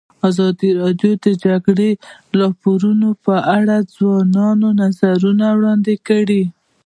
ازادي 0.29 0.69
راډیو 0.81 1.11
د 1.17 1.21
د 1.25 1.27
جګړې 1.45 1.89
راپورونه 2.39 3.09
په 3.25 3.35
اړه 3.57 3.75
د 3.83 3.89
ځوانانو 3.95 4.67
نظریات 4.81 5.21
وړاندې 5.57 5.95
کړي. 6.07 6.43